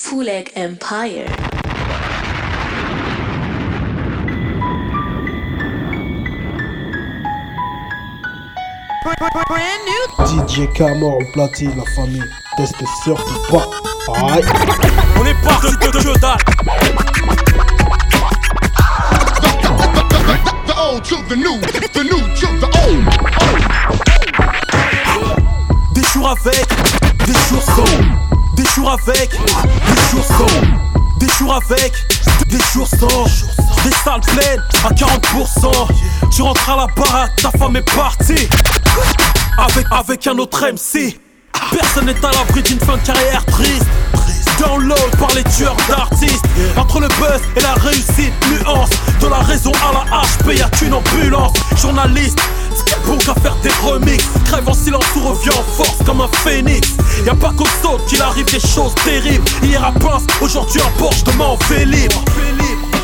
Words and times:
Fuleg 0.00 0.52
Empire. 0.54 1.26
DJ 10.24 10.72
Camor 10.72 11.18
au 11.18 11.24
platine, 11.32 11.72
la 11.76 11.84
famille. 11.96 12.22
Teste 12.56 12.76
surtout 13.02 13.40
pas. 13.50 13.68
Aïe. 14.14 14.44
On 15.16 15.26
est 15.26 15.34
parti 15.42 15.72
de 15.72 15.90
que 15.90 16.18
dalle. 16.20 16.36
The 20.64 20.74
old 20.78 21.02
to 21.02 21.16
the 21.28 21.36
new, 21.36 21.60
the 21.92 22.04
new 22.04 22.20
to 22.36 22.46
the 22.60 22.68
old. 22.86 23.04
Des 25.92 26.04
jours 26.04 26.30
avec, 26.30 26.68
des 27.26 27.32
jours 27.32 27.62
sans. 27.62 28.27
Des 28.68 28.74
jours 28.74 28.92
avec, 28.92 29.30
des 29.30 30.10
jours 30.10 30.24
sans. 30.24 31.18
Des 31.18 31.28
jours 31.38 31.54
avec, 31.54 31.92
des 32.48 32.58
jours 32.72 32.86
sans. 32.86 33.24
Des 33.82 33.90
salles 34.04 34.20
pleines 34.20 34.62
à 34.84 34.90
40%. 34.92 36.30
Tu 36.30 36.42
rentres 36.42 36.70
à 36.70 36.76
la 36.76 36.86
baraque, 36.94 37.34
ta 37.36 37.50
femme 37.50 37.76
est 37.76 37.94
partie. 37.94 38.48
Avec, 39.56 39.86
avec 39.90 40.26
un 40.26 40.38
autre 40.38 40.64
MC. 40.70 41.18
Personne 41.72 42.06
n'est 42.06 42.24
à 42.24 42.30
l'abri 42.30 42.62
d'une 42.62 42.78
fin 42.78 42.96
de 42.96 43.06
carrière 43.06 43.44
triste. 43.46 43.86
Download 44.60 45.16
par 45.18 45.32
les 45.34 45.44
tueurs 45.44 45.76
d'artistes. 45.88 46.44
Entre 46.76 47.00
le 47.00 47.08
buzz 47.08 47.40
et 47.56 47.60
la 47.60 47.74
réussite, 47.74 48.32
nuance. 48.50 48.90
De 49.20 49.28
la 49.28 49.38
raison 49.38 49.72
à 49.88 49.92
la 49.92 50.22
HP, 50.22 50.58
y'a 50.58 50.68
qu'une 50.68 50.94
ambulance. 50.94 51.54
Journaliste, 51.80 52.38
bon 53.06 53.18
qu'à 53.18 53.34
faire 53.40 53.56
des 53.62 53.72
remixes. 53.82 54.24
Crève 54.46 54.68
en 54.68 54.74
silence 54.74 55.04
ou 55.16 55.28
revient 55.28 55.50
en 55.50 55.64
force 55.76 55.98
comme 56.04 56.20
un 56.20 56.28
phénix. 56.44 56.88
Y'a 57.24 57.34
pas 57.34 57.52
qu'au 57.56 57.66
saut 57.82 57.98
qu'il 58.08 58.22
arrive 58.22 58.46
des 58.46 58.60
choses 58.60 58.94
terribles. 59.04 59.44
Hier 59.62 59.82
à 59.84 59.92
Pince, 59.92 60.24
aujourd'hui 60.40 60.80
un 60.80 60.98
Porsche, 60.98 61.24
demain 61.24 61.44
en. 61.44 61.58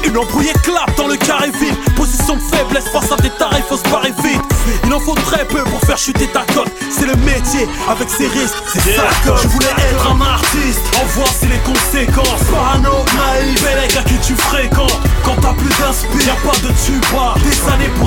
Une 0.06 0.18
embrouille 0.18 0.48
éclate 0.48 0.96
dans 0.96 1.06
le 1.06 1.16
carré 1.16 1.51
vide. 1.59 1.74
Position 1.96 2.36
de 2.36 2.40
faiblesse 2.40 2.84
face 2.92 3.10
à 3.10 3.16
des 3.16 3.30
tarifs, 3.30 3.64
faut 3.68 3.76
se 3.76 3.88
barrer 3.88 4.12
vite. 4.23 4.42
Il 4.84 4.92
en 4.92 5.01
faut 5.01 5.14
très 5.14 5.45
peu 5.46 5.64
pour 5.64 5.80
faire 5.80 5.98
chuter 5.98 6.26
ta 6.29 6.42
cote. 6.52 6.70
C'est 6.90 7.06
le 7.06 7.16
métier 7.16 7.68
avec 7.88 8.08
ses 8.10 8.29
risques, 8.29 8.54
c'est 8.73 8.96
ça 8.96 9.02
cote. 9.24 9.40
Je 9.42 9.48
voulais 9.48 9.74
être 9.90 10.06
un 10.10 10.20
artiste, 10.20 10.80
en 11.01 11.06
voici 11.16 11.46
les 11.46 11.58
conséquences. 11.58 12.45
Parano, 12.51 13.04
naïf, 13.16 13.62
bel 13.62 13.98
à 13.98 14.02
qui 14.02 14.18
tu 14.18 14.34
fréquentes. 14.34 15.01
Quand 15.24 15.36
t'as 15.40 15.54
plus 15.54 15.68
d'inspire, 15.68 16.26
y'a 16.26 16.36
pas 16.48 16.56
de 16.58 16.73
tuba. 16.84 17.34
Des 17.42 17.73
années 17.73 17.90
pour 17.98 18.04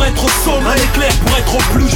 au 1.53 1.58
plus. 1.72 1.86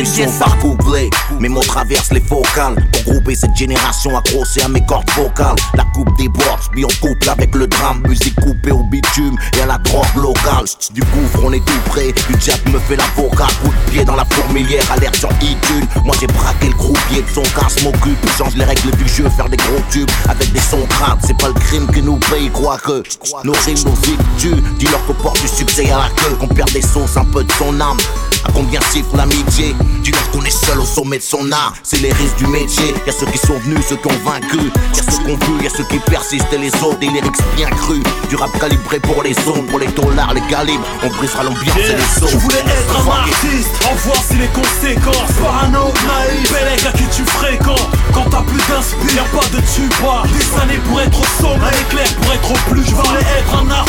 Descente. 0.00 0.38
par 0.38 0.56
couplet 0.60 1.10
Mes 1.40 1.50
mots 1.50 1.60
traversent 1.60 2.12
les 2.12 2.22
focales. 2.22 2.74
Pour 2.90 3.12
grouper 3.12 3.34
cette 3.34 3.54
génération 3.54 4.16
accrochée 4.16 4.62
à 4.62 4.68
mes 4.68 4.82
cordes 4.86 5.10
vocales. 5.10 5.56
La 5.74 5.84
coupe 5.92 6.16
des 6.16 6.28
boards, 6.28 6.70
mis 6.74 6.86
en 6.86 6.88
couple 7.02 7.28
avec 7.28 7.54
le 7.54 7.66
drame. 7.66 8.02
Musique 8.08 8.34
coupée 8.36 8.70
au 8.70 8.82
bitume 8.84 9.36
et 9.58 9.60
à 9.60 9.66
la 9.66 9.76
drogue 9.76 10.16
locale. 10.16 10.64
Du 10.94 11.02
gouffre 11.02 11.40
on 11.44 11.52
est 11.52 11.62
tout 11.66 11.80
près, 11.90 12.12
du 12.12 12.36
diable 12.38 12.70
me 12.70 12.78
fait 12.78 12.96
l'avocat 12.96 13.48
Coup 13.62 13.68
de 13.68 13.90
pied 13.90 14.04
dans 14.04 14.16
la 14.16 14.24
fourmilière, 14.24 14.90
alerte 14.90 15.16
sur 15.16 15.30
iTunes 15.42 15.86
Moi 16.04 16.16
j'ai 16.18 16.26
braqué 16.28 16.68
le 16.68 16.74
croupier 16.74 17.20
de 17.20 17.28
son 17.28 17.42
casse 17.42 17.82
m'occupe 17.82 18.18
Change 18.38 18.56
les 18.56 18.64
règles 18.64 18.90
du 18.92 19.06
jeu, 19.06 19.28
faire 19.28 19.50
des 19.50 19.58
gros 19.58 19.80
tubes 19.90 20.10
Avec 20.30 20.50
des 20.52 20.60
sons 20.60 20.86
crades, 20.88 21.18
c'est 21.26 21.36
pas 21.36 21.48
le 21.48 21.54
crime 21.54 21.86
qui 21.92 22.00
nous 22.00 22.18
paye 22.30 22.48
Quoique, 22.50 23.02
nos 23.44 23.52
rimes 23.52 23.84
nous 23.84 23.96
tuent 24.38 24.62
Dis-leur 24.78 25.04
qu'au 25.06 25.14
port 25.14 25.34
du 25.34 25.48
succès 25.48 25.90
à 25.90 25.98
la 25.98 26.08
queue. 26.16 26.36
Qu'on 26.36 26.48
perd 26.48 26.72
des 26.72 26.82
sauces, 26.82 27.18
un 27.18 27.24
peu 27.26 27.44
de 27.44 27.52
son 27.52 27.78
âme 27.80 27.98
à 28.44 28.52
combien 28.52 28.80
chiffre 28.92 29.16
l'amitié 29.16 29.74
Tu 30.02 30.12
leur 30.12 30.30
qu'on 30.30 30.42
est 30.44 30.64
seul 30.66 30.80
au 30.80 30.84
sommet 30.84 31.18
de 31.18 31.22
son 31.22 31.50
art, 31.52 31.74
c'est 31.82 32.00
les 32.00 32.12
risques 32.12 32.36
du 32.36 32.46
métier. 32.46 32.94
Y'a 33.06 33.12
ceux 33.12 33.26
qui 33.26 33.38
sont 33.38 33.58
venus, 33.58 33.80
ceux 33.88 33.96
qui 33.96 34.06
ont 34.06 34.24
vaincu. 34.24 34.70
Y'a 34.94 35.02
ceux 35.02 35.18
qu'on 35.24 35.36
veut, 35.36 35.62
y'a 35.62 35.70
ceux 35.70 35.84
qui 35.84 35.98
persistent 35.98 36.52
et 36.52 36.58
les 36.58 36.74
autres, 36.82 36.98
des 36.98 37.08
lyrics 37.08 37.36
bien 37.56 37.68
crus. 37.70 38.02
Du 38.28 38.36
rap 38.36 38.50
calibré 38.58 38.98
pour 39.00 39.22
les 39.22 39.36
ondes, 39.48 39.66
pour 39.66 39.78
les 39.78 39.88
dollars, 39.88 40.32
les 40.34 40.40
calibres. 40.42 40.84
On 41.02 41.08
brisera 41.08 41.44
l'ambiance 41.44 41.76
yeah. 41.76 41.92
et 41.92 41.96
les 41.96 42.20
sons. 42.20 42.26
Je 42.28 42.36
voulais 42.38 42.64
être 42.64 42.96
un 42.96 43.10
artiste, 43.10 43.70
en 43.90 43.94
voir 43.94 44.22
si 44.26 44.34
les 44.36 44.48
conséquences. 44.48 45.32
Parano, 45.42 45.92
naïf, 46.06 46.52
Bellec 46.52 46.86
à 46.86 46.92
qui 46.92 47.04
tu 47.14 47.24
fréquentes. 47.24 47.88
Quand 48.14 48.24
t'as 48.30 48.42
plus 48.42 48.62
d'inspiration, 48.68 49.16
y'a 49.16 49.24
pas 49.38 49.46
de 49.48 49.60
tuba. 49.74 50.22
Des 50.32 50.62
années 50.62 50.80
pour 50.88 51.00
être 51.00 51.20
au 51.20 51.42
sommet, 51.42 51.64
un 51.64 51.80
éclair 51.80 52.14
pour 52.20 52.32
être 52.32 52.50
au 52.50 52.70
plus. 52.70 52.84
Je 52.84 52.94
voulais 52.94 53.20
être 53.20 53.54
un 53.54 53.70
artiste. 53.70 53.79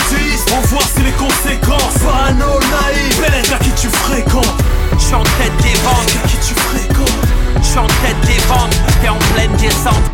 J'suis 5.12 5.20
en 5.20 5.24
tête 5.24 5.58
des 5.62 5.78
ventes, 5.82 6.30
qui 6.30 6.38
tu 6.38 6.54
fréquentes. 6.54 7.28
J'suis 7.62 7.80
en 7.80 7.88
tête 7.88 8.22
des 8.26 8.40
ventes, 8.48 8.80
t'es 9.02 9.10
en 9.10 9.20
pleine 9.34 9.52
descente. 9.58 10.11